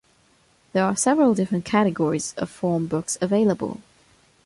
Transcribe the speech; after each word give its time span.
There 0.73 0.83
are 0.83 0.95
several 0.95 1.35
different 1.35 1.63
categories 1.63 2.33
of 2.37 2.49
form 2.49 2.87
books 2.87 3.19
available. 3.21 3.81